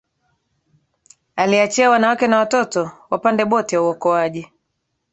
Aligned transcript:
aliachia 1.35 1.89
wanawake 1.89 2.27
na 2.27 2.37
watoto 2.37 2.91
wapande 3.09 3.45
boti 3.45 3.75
ya 3.75 3.81
uokoaji 3.81 4.47